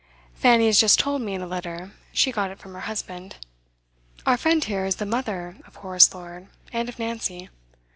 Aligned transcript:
'Fanny 0.33 0.65
has 0.65 0.79
just 0.79 0.97
told 0.97 1.21
me 1.21 1.35
in 1.35 1.43
a 1.43 1.45
letter; 1.47 1.91
she 2.11 2.31
got 2.31 2.49
it 2.49 2.57
from 2.57 2.73
her 2.73 2.79
husband. 2.89 3.35
Our 4.25 4.35
friend 4.35 4.63
here 4.63 4.83
is 4.83 4.95
the 4.95 5.05
mother 5.05 5.57
of 5.67 5.75
Horace 5.75 6.11
Lord 6.11 6.47
and 6.73 6.89
of 6.89 6.97
Nancy. 6.97 7.49